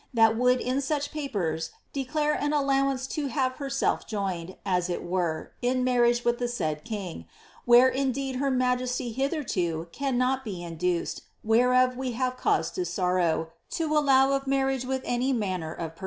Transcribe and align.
that 0.15 0.35
would 0.35 0.59
in 0.59 0.81
such 0.81 1.11
papers 1.11 1.69
declare 1.93 2.33
an 2.33 2.53
allowance 2.53 3.05
to 3.05 3.27
hare 3.27 3.51
berf^lf 3.51 4.07
joined, 4.07 4.55
as 4.65 4.89
it 4.89 5.03
were, 5.03 5.51
in 5.61 5.83
marriage 5.83 6.25
with 6.25 6.39
the 6.39 6.47
sai<l 6.47 6.83
king, 6.83 7.25
where 7.65 7.87
indeed 7.87 8.37
her 8.37 8.49
majesty 8.49 9.11
hitherto 9.11 9.89
caniK)t 9.93 10.43
be 10.43 10.57
inducctl 10.61 11.21
(whereof 11.43 11.95
we 11.95 12.13
have 12.13 12.35
cause 12.35 12.75
lo 12.75 12.83
sorrow) 12.83 13.49
to 13.69 13.95
allow 13.95 14.29
•if 14.31 14.47
mariiagc 14.47 14.85
with 14.85 15.03
any 15.05 15.31
manner 15.31 15.71
of 15.71 15.93
jjcrwij."" 15.93 15.99